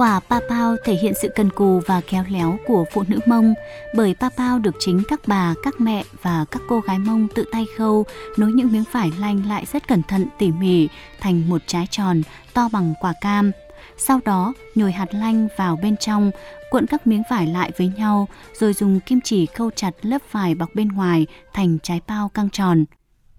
Quả 0.00 0.20
pa 0.20 0.40
pao 0.48 0.76
thể 0.84 0.94
hiện 0.94 1.12
sự 1.22 1.28
cần 1.34 1.50
cù 1.50 1.80
và 1.86 2.00
khéo 2.00 2.24
léo 2.28 2.58
của 2.66 2.84
phụ 2.92 3.02
nữ 3.08 3.18
Mông, 3.26 3.54
bởi 3.94 4.14
pa 4.20 4.28
pao 4.28 4.58
được 4.58 4.74
chính 4.78 5.02
các 5.08 5.20
bà, 5.26 5.54
các 5.62 5.80
mẹ 5.80 6.04
và 6.22 6.44
các 6.50 6.62
cô 6.68 6.80
gái 6.80 6.98
Mông 6.98 7.28
tự 7.34 7.44
tay 7.52 7.66
khâu, 7.76 8.04
nối 8.36 8.52
những 8.52 8.72
miếng 8.72 8.84
vải 8.92 9.12
lanh 9.18 9.48
lại 9.48 9.64
rất 9.72 9.88
cẩn 9.88 10.02
thận 10.02 10.26
tỉ 10.38 10.52
mỉ 10.52 10.88
thành 11.20 11.48
một 11.48 11.62
trái 11.66 11.86
tròn 11.90 12.22
to 12.54 12.68
bằng 12.72 12.94
quả 13.00 13.12
cam. 13.20 13.50
Sau 13.98 14.20
đó, 14.24 14.52
nhồi 14.74 14.92
hạt 14.92 15.14
lanh 15.14 15.48
vào 15.56 15.78
bên 15.82 15.96
trong, 15.96 16.30
cuộn 16.70 16.86
các 16.86 17.06
miếng 17.06 17.22
vải 17.30 17.46
lại 17.46 17.72
với 17.78 17.92
nhau, 17.96 18.28
rồi 18.60 18.72
dùng 18.72 19.00
kim 19.00 19.20
chỉ 19.24 19.46
khâu 19.46 19.70
chặt 19.70 19.92
lớp 20.02 20.22
vải 20.32 20.54
bọc 20.54 20.68
bên 20.74 20.88
ngoài 20.88 21.26
thành 21.52 21.78
trái 21.82 22.00
bao 22.06 22.28
căng 22.28 22.50
tròn. 22.50 22.84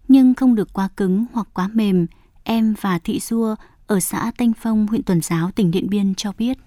Nhưng 0.07 0.33
không 0.33 0.55
được 0.55 0.73
quá 0.73 0.89
cứng 0.97 1.25
hoặc 1.33 1.47
quá 1.53 1.69
mềm. 1.73 2.07
Em 2.43 2.73
và 2.81 2.99
Thị 2.99 3.19
Dua 3.19 3.55
ở 3.87 3.99
xã 3.99 4.31
Tanh 4.37 4.51
Phong, 4.61 4.87
huyện 4.87 5.03
Tuần 5.03 5.21
Giáo, 5.21 5.51
tỉnh 5.55 5.71
Điện 5.71 5.89
Biên 5.89 6.15
cho 6.15 6.31
biết. 6.37 6.57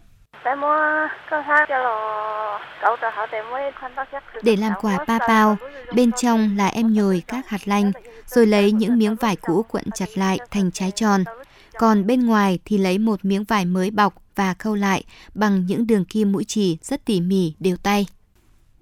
Để 4.42 4.56
làm 4.56 4.72
quả 4.80 4.98
pa 5.06 5.18
pao, 5.18 5.56
bên 5.94 6.12
trong 6.12 6.56
là 6.56 6.66
em 6.66 6.94
nhồi 6.94 7.22
các 7.26 7.48
hạt 7.48 7.68
lanh, 7.68 7.92
rồi 8.26 8.46
lấy 8.46 8.72
những 8.72 8.98
miếng 8.98 9.16
vải 9.16 9.36
cũ 9.36 9.62
cuộn 9.62 9.82
chặt 9.94 10.08
lại 10.14 10.38
thành 10.50 10.70
trái 10.72 10.90
tròn. 10.90 11.24
Còn 11.78 12.06
bên 12.06 12.26
ngoài 12.26 12.58
thì 12.64 12.78
lấy 12.78 12.98
một 12.98 13.24
miếng 13.24 13.44
vải 13.44 13.64
mới 13.64 13.90
bọc 13.90 14.14
và 14.34 14.54
khâu 14.54 14.74
lại 14.74 15.04
bằng 15.34 15.66
những 15.66 15.86
đường 15.86 16.04
kim 16.04 16.32
mũi 16.32 16.44
chỉ 16.44 16.78
rất 16.82 17.04
tỉ 17.04 17.20
mỉ 17.20 17.54
đều 17.60 17.76
tay. 17.76 18.06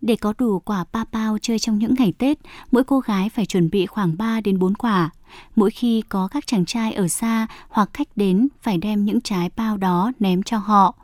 Để 0.03 0.17
có 0.17 0.35
đủ 0.39 0.59
quả 0.59 0.85
pa 0.93 1.05
pao 1.05 1.39
chơi 1.43 1.59
trong 1.59 1.79
những 1.79 1.95
ngày 1.99 2.13
Tết, 2.19 2.39
mỗi 2.71 2.85
cô 2.85 3.01
gái 3.01 3.29
phải 3.29 3.47
chuẩn 3.47 3.71
bị 3.71 3.87
khoảng 3.87 4.17
3 4.19 4.41
đến 4.41 4.59
4 4.59 4.75
quả. 4.75 5.11
Mỗi 5.57 5.71
khi 5.71 6.03
có 6.09 6.29
các 6.29 6.47
chàng 6.47 6.65
trai 6.65 6.93
ở 6.93 7.09
xa 7.09 7.47
hoặc 7.69 7.91
khách 7.93 8.17
đến 8.17 8.49
phải 8.63 8.79
đem 8.79 9.05
những 9.05 9.21
trái 9.21 9.51
bao 9.57 9.77
đó 9.77 10.13
ném 10.21 10.43
cho 10.43 10.59
họ. 10.59 10.95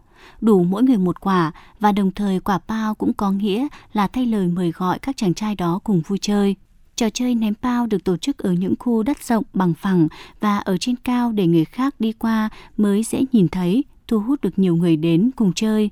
Đủ 0.40 0.64
mỗi 0.64 0.82
người 0.82 0.96
một 0.96 1.20
quả 1.20 1.52
và 1.80 1.92
đồng 1.92 2.10
thời 2.12 2.40
quả 2.40 2.58
bao 2.68 2.94
cũng 2.94 3.12
có 3.12 3.30
nghĩa 3.30 3.68
là 3.92 4.06
thay 4.06 4.26
lời 4.26 4.46
mời 4.46 4.72
gọi 4.72 4.98
các 4.98 5.16
chàng 5.16 5.34
trai 5.34 5.54
đó 5.54 5.80
cùng 5.84 6.00
vui 6.00 6.18
chơi. 6.22 6.56
Trò 6.96 7.10
chơi 7.10 7.34
ném 7.34 7.54
bao 7.62 7.86
được 7.86 8.04
tổ 8.04 8.16
chức 8.16 8.38
ở 8.38 8.52
những 8.52 8.74
khu 8.78 9.02
đất 9.02 9.24
rộng 9.24 9.44
bằng 9.52 9.74
phẳng 9.74 10.08
và 10.40 10.58
ở 10.58 10.76
trên 10.76 10.96
cao 10.96 11.32
để 11.32 11.46
người 11.46 11.64
khác 11.64 11.94
đi 11.98 12.12
qua 12.12 12.48
mới 12.76 13.02
dễ 13.02 13.24
nhìn 13.32 13.48
thấy, 13.48 13.84
thu 14.08 14.20
hút 14.20 14.40
được 14.40 14.58
nhiều 14.58 14.76
người 14.76 14.96
đến 14.96 15.30
cùng 15.36 15.52
chơi. 15.52 15.90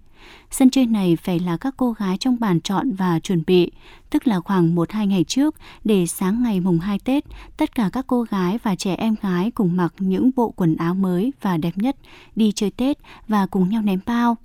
Sân 0.50 0.70
chơi 0.70 0.86
này 0.86 1.17
phải 1.17 1.39
là 1.39 1.56
các 1.56 1.75
cô 1.77 1.92
gái 1.92 2.17
trong 2.19 2.36
bàn 2.41 2.61
chọn 2.61 2.92
và 2.92 3.20
chuẩn 3.20 3.42
bị, 3.47 3.70
tức 4.11 4.28
là 4.28 4.41
khoảng 4.41 4.75
1-2 4.75 5.06
ngày 5.06 5.25
trước 5.25 5.55
để 5.84 6.06
sáng 6.06 6.42
ngày 6.42 6.61
mùng 6.61 6.78
2 6.78 6.98
Tết, 6.98 7.25
tất 7.56 7.75
cả 7.75 7.91
các 7.92 8.06
cô 8.06 8.23
gái 8.23 8.58
và 8.62 8.75
trẻ 8.75 8.95
em 8.95 9.14
gái 9.23 9.50
cùng 9.50 9.77
mặc 9.77 9.95
những 9.98 10.31
bộ 10.36 10.50
quần 10.50 10.77
áo 10.77 10.95
mới 10.95 11.33
và 11.41 11.56
đẹp 11.56 11.73
nhất 11.77 11.97
đi 12.36 12.53
chơi 12.53 12.70
Tết 12.70 12.98
và 13.28 13.47
cùng 13.47 13.69
nhau 13.69 13.83
ném 13.83 14.00
bao 14.06 14.36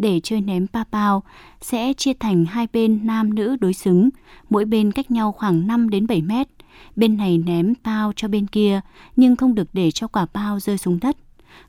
để 0.00 0.20
chơi 0.22 0.40
ném 0.40 0.66
pa 0.66 0.84
pao 0.84 1.22
sẽ 1.60 1.92
chia 1.92 2.12
thành 2.20 2.44
hai 2.44 2.66
bên 2.72 3.06
nam 3.06 3.34
nữ 3.34 3.56
đối 3.60 3.74
xứng, 3.74 4.08
mỗi 4.50 4.64
bên 4.64 4.92
cách 4.92 5.10
nhau 5.10 5.32
khoảng 5.32 5.66
5 5.66 5.90
đến 5.90 6.06
7 6.06 6.22
mét. 6.22 6.48
Bên 6.96 7.16
này 7.16 7.38
ném 7.38 7.74
bao 7.84 8.12
cho 8.16 8.28
bên 8.28 8.46
kia, 8.46 8.80
nhưng 9.16 9.36
không 9.36 9.54
được 9.54 9.68
để 9.72 9.90
cho 9.90 10.08
quả 10.08 10.26
bao 10.32 10.60
rơi 10.60 10.78
xuống 10.78 10.98
đất. 11.00 11.16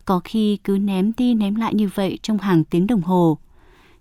Có 0.06 0.22
khi 0.24 0.58
cứ 0.64 0.78
ném 0.78 1.12
đi 1.18 1.34
ném 1.34 1.56
lại 1.56 1.74
như 1.74 1.90
vậy 1.96 2.20
trong 2.22 2.38
hàng 2.38 2.64
tiếng 2.64 2.88
đồng 2.88 3.02
hồ. 3.02 3.38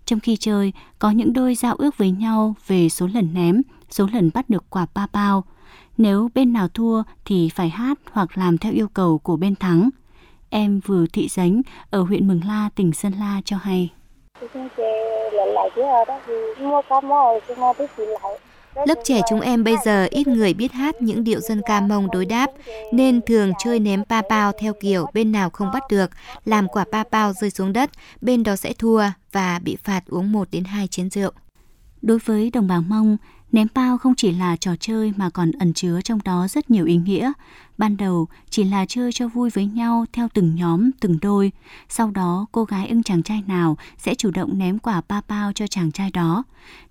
Trong 0.05 0.21
khi 0.21 0.37
chơi, 0.37 0.73
có 0.99 1.11
những 1.11 1.33
đôi 1.33 1.55
giao 1.55 1.75
ước 1.75 1.99
với 1.99 2.11
nhau 2.11 2.55
về 2.67 2.89
số 2.89 3.07
lần 3.07 3.35
ném, 3.35 3.63
số 3.91 4.07
lần 4.13 4.31
bắt 4.35 4.51
được 4.51 4.65
quả 4.71 4.87
ba 4.95 5.07
bao. 5.13 5.45
Nếu 5.99 6.29
bên 6.35 6.53
nào 6.53 6.69
thua 6.69 7.03
thì 7.25 7.49
phải 7.55 7.69
hát 7.69 7.99
hoặc 8.13 8.39
làm 8.39 8.59
theo 8.59 8.73
yêu 8.73 8.89
cầu 8.89 9.19
của 9.19 9.37
bên 9.37 9.55
thắng. 9.57 9.91
Em 10.51 10.81
vừa 10.87 11.07
thị 11.13 11.29
dánh 11.29 11.63
ở 11.91 12.03
huyện 12.03 12.29
Mường 12.29 12.41
La, 12.47 12.71
tỉnh 12.75 12.93
Sơn 12.93 13.13
La 13.13 13.41
cho 13.45 13.57
hay. 13.57 13.91
Lớp 18.75 18.95
trẻ 19.05 19.21
chúng 19.29 19.41
em 19.41 19.65
bây 19.65 19.75
giờ 19.85 20.07
ít 20.11 20.27
người 20.27 20.55
biết 20.55 20.73
hát 20.73 21.03
những 21.03 21.25
điệu 21.25 21.41
dân 21.41 21.61
ca 21.67 21.81
mông 21.81 22.09
đối 22.13 22.27
đáp, 22.27 22.51
nên 22.93 23.21
thường 23.27 23.53
chơi 23.65 23.81
ném 23.81 24.05
pa 24.05 24.23
pao 24.23 24.53
theo 24.59 24.73
kiểu 24.81 25.07
bên 25.15 25.33
nào 25.33 25.51
không 25.51 25.71
bắt 25.73 25.83
được, 25.91 26.11
làm 26.45 26.69
quả 26.69 26.85
pa 26.93 27.05
pao 27.05 27.33
rơi 27.33 27.51
xuống 27.51 27.73
đất, 27.73 27.91
bên 28.21 28.43
đó 28.43 28.57
sẽ 28.57 28.73
thua 28.73 29.05
và 29.33 29.59
bị 29.59 29.77
phạt 29.85 30.03
uống 30.07 30.33
1 30.33 30.49
đến 30.51 30.65
2 30.65 30.87
chén 30.87 31.11
rượu. 31.11 31.31
Đối 32.03 32.19
với 32.19 32.51
đồng 32.51 32.67
bào 32.67 32.83
Mông, 32.83 33.17
Ném 33.53 33.67
bao 33.75 33.99
không 33.99 34.15
chỉ 34.15 34.33
là 34.33 34.57
trò 34.57 34.77
chơi 34.81 35.13
mà 35.17 35.31
còn 35.31 35.51
ẩn 35.53 35.73
chứa 35.73 36.01
trong 36.05 36.19
đó 36.25 36.49
rất 36.49 36.71
nhiều 36.71 36.87
ý 36.87 36.97
nghĩa. 36.97 37.33
Ban 37.79 37.97
đầu 37.97 38.29
chỉ 38.51 38.65
là 38.65 38.87
chơi 38.89 39.13
cho 39.13 39.29
vui 39.29 39.51
với 39.51 39.67
nhau 39.67 40.05
theo 40.13 40.29
từng 40.35 40.55
nhóm, 40.55 40.91
từng 41.01 41.19
đôi. 41.23 41.53
Sau 41.89 42.11
đó 42.11 42.47
cô 42.53 42.65
gái 42.65 42.89
ưng 42.89 43.03
chàng 43.03 43.23
trai 43.23 43.43
nào 43.47 43.77
sẽ 43.99 44.15
chủ 44.15 44.31
động 44.31 44.59
ném 44.59 44.79
quả 44.79 45.03
ba 45.09 45.21
bao 45.29 45.53
cho 45.53 45.67
chàng 45.67 45.93
trai 45.93 46.11
đó. 46.11 46.45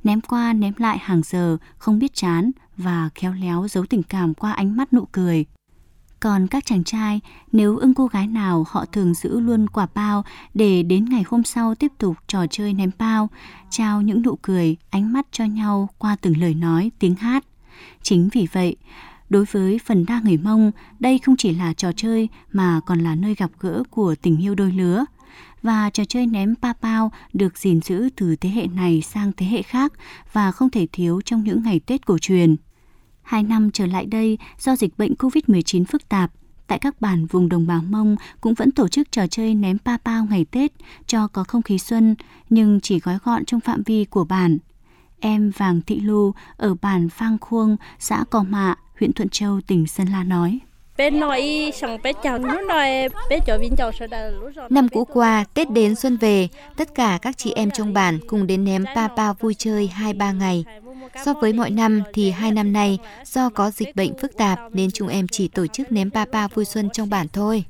Ném 0.03 0.22
qua 0.22 0.53
ném 0.53 0.74
lại 0.78 0.97
hàng 1.02 1.22
giờ, 1.26 1.58
không 1.78 2.00
biết 2.00 2.14
chán 2.14 2.52
và 2.78 3.09
khéo 3.16 3.34
léo 3.34 3.68
giấu 3.68 3.86
tình 3.86 4.03
cảm 4.03 4.34
qua 4.34 4.52
ánh 4.52 4.78
mắt 4.78 4.94
nụ 4.94 5.06
cười. 5.12 5.46
Còn 6.19 6.47
các 6.47 6.66
chàng 6.66 6.84
trai, 6.84 7.19
nếu 7.52 7.78
ưng 7.78 7.94
cô 7.94 8.07
gái 8.07 8.28
nào 8.28 8.66
họ 8.69 8.85
thường 8.85 9.13
giữ 9.13 9.40
luôn 9.40 9.68
quả 9.69 9.88
bao 9.94 10.24
để 10.53 10.84
đến 10.84 11.06
ngày 11.06 11.24
hôm 11.28 11.44
sau 11.44 11.75
tiếp 11.75 11.91
tục 11.97 12.16
trò 12.28 12.46
chơi 12.47 12.74
ném 12.74 12.91
bao, 12.97 13.30
trao 13.69 14.02
những 14.02 14.22
nụ 14.22 14.35
cười, 14.41 14.75
ánh 14.90 15.13
mắt 15.13 15.28
cho 15.31 15.46
nhau 15.46 15.90
qua 15.97 16.16
từng 16.22 16.38
lời 16.38 16.53
nói, 16.53 16.91
tiếng 17.00 17.16
hát. 17.16 17.46
Chính 18.03 18.29
vì 18.34 18.47
vậy, 18.52 18.75
đối 19.29 19.46
với 19.46 19.79
phần 19.85 20.06
đa 20.06 20.22
người 20.24 20.38
Mông, 20.38 20.72
đây 21.00 21.19
không 21.19 21.35
chỉ 21.38 21.53
là 21.53 21.74
trò 21.74 21.91
chơi 21.96 22.29
mà 22.52 22.79
còn 22.85 23.00
là 23.00 23.16
nơi 23.16 23.35
gặp 23.35 23.52
gỡ 23.59 23.84
của 23.90 24.16
tình 24.22 24.38
yêu 24.38 24.56
đôi 24.56 24.72
lứa. 24.72 25.06
Và 25.63 25.90
trò 25.90 26.03
chơi 26.06 26.28
ném 26.28 26.56
pa 26.56 26.74
pao 26.74 27.12
được 27.34 27.58
gìn 27.58 27.81
giữ 27.81 28.09
từ 28.16 28.35
thế 28.35 28.50
hệ 28.50 28.68
này 28.68 29.02
sang 29.02 29.31
thế 29.38 29.46
hệ 29.46 29.62
khác 29.62 29.94
và 30.34 30.52
không 30.52 30.69
thể 30.69 30.88
thiếu 30.91 31.22
trong 31.25 31.44
những 31.44 31.63
ngày 31.63 31.79
Tết 31.79 32.06
cổ 32.06 32.18
truyền. 32.18 32.56
Hai 33.29 33.44
năm 33.44 33.72
trở 33.72 33.85
lại 33.85 34.06
đây, 34.06 34.38
do 34.59 34.75
dịch 34.75 34.97
bệnh 34.97 35.13
COVID-19 35.13 35.85
phức 35.85 36.09
tạp, 36.09 36.31
tại 36.67 36.79
các 36.79 37.01
bản 37.01 37.25
vùng 37.25 37.50
đồng 37.50 37.67
bào 37.67 37.81
Mông 37.90 38.16
cũng 38.41 38.53
vẫn 38.53 38.72
tổ 38.72 38.88
chức 38.88 39.12
trò 39.12 39.28
chơi 39.28 39.56
ném 39.56 39.78
pa 39.79 39.97
pao 39.97 40.25
ngày 40.29 40.45
Tết 40.51 40.72
cho 41.07 41.28
có 41.28 41.44
không 41.44 41.62
khí 41.62 41.79
xuân, 41.79 42.16
nhưng 42.50 42.79
chỉ 42.79 43.00
gói 43.00 43.17
gọn 43.23 43.45
trong 43.45 43.59
phạm 43.59 43.84
vi 43.84 44.06
của 44.06 44.23
bản. 44.23 44.57
Em 45.19 45.51
Vàng 45.57 45.81
Thị 45.81 46.00
Lu 46.00 46.34
ở 46.57 46.75
bản 46.81 47.09
Phang 47.09 47.38
Khuông, 47.41 47.78
xã 48.00 48.23
Cò 48.29 48.44
Mạ, 48.44 48.75
huyện 49.00 49.13
Thuận 49.13 49.29
Châu, 49.29 49.61
tỉnh 49.67 49.88
Sơn 49.88 50.07
La 50.07 50.23
nói. 50.23 50.59
Năm 54.69 54.90
cũ 54.90 55.06
qua, 55.06 55.46
Tết 55.53 55.72
đến 55.72 55.96
xuân 55.96 56.17
về, 56.17 56.47
tất 56.78 56.96
cả 56.96 57.19
các 57.22 57.38
chị 57.38 57.51
em 57.51 57.72
trong 57.72 57.94
bản 57.94 58.19
cùng 58.28 58.47
đến 58.47 58.63
ném 58.63 58.85
pa 58.96 59.07
pa 59.07 59.34
vui 59.34 59.53
chơi 59.53 59.91
2-3 59.96 60.38
ngày. 60.38 60.66
So 61.25 61.33
với 61.33 61.53
mọi 61.53 61.69
năm 61.69 62.01
thì 62.13 62.31
hai 62.31 62.51
năm 62.51 62.73
nay 62.73 62.97
do 63.25 63.49
có 63.49 63.71
dịch 63.71 63.95
bệnh 63.95 64.17
phức 64.17 64.37
tạp 64.37 64.59
nên 64.73 64.91
chúng 64.91 65.07
em 65.07 65.27
chỉ 65.27 65.47
tổ 65.47 65.67
chức 65.67 65.91
ném 65.91 66.09
ba 66.13 66.25
ba 66.25 66.47
vui 66.47 66.65
xuân 66.65 66.89
trong 66.93 67.09
bản 67.09 67.27
thôi. 67.33 67.65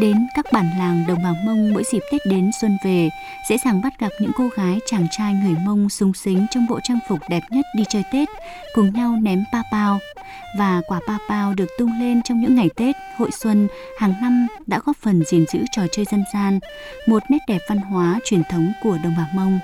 Đến 0.00 0.26
các 0.34 0.46
bản 0.52 0.70
làng 0.78 1.04
đồng 1.08 1.22
bào 1.22 1.34
Mông 1.44 1.72
mỗi 1.72 1.84
dịp 1.84 2.00
Tết 2.12 2.26
đến 2.26 2.50
xuân 2.60 2.78
về, 2.84 3.10
dễ 3.48 3.56
dàng 3.64 3.80
bắt 3.82 3.98
gặp 3.98 4.08
những 4.18 4.30
cô 4.36 4.48
gái 4.56 4.80
chàng 4.86 5.06
trai 5.10 5.34
người 5.34 5.54
Mông 5.64 5.88
sung 5.88 6.14
sính 6.14 6.46
trong 6.50 6.66
bộ 6.66 6.80
trang 6.80 6.98
phục 7.08 7.18
đẹp 7.28 7.42
nhất 7.50 7.66
đi 7.76 7.84
chơi 7.88 8.02
Tết, 8.12 8.28
cùng 8.74 8.92
nhau 8.92 9.16
ném 9.22 9.44
pa 9.52 9.62
pao. 9.72 9.98
Và 10.58 10.82
quả 10.86 11.00
pa 11.06 11.18
pao 11.28 11.54
được 11.54 11.68
tung 11.78 12.00
lên 12.00 12.22
trong 12.22 12.40
những 12.40 12.54
ngày 12.54 12.70
Tết, 12.76 12.96
hội 13.16 13.30
xuân 13.30 13.68
hàng 13.98 14.14
năm 14.20 14.46
đã 14.66 14.80
góp 14.84 14.96
phần 14.96 15.24
gìn 15.24 15.44
giữ 15.52 15.64
trò 15.72 15.82
chơi 15.92 16.04
dân 16.04 16.24
gian, 16.34 16.58
một 17.06 17.22
nét 17.28 17.38
đẹp 17.48 17.60
văn 17.68 17.78
hóa 17.78 18.20
truyền 18.24 18.42
thống 18.44 18.72
của 18.82 18.98
đồng 19.04 19.14
bào 19.16 19.26
Mông. 19.34 19.58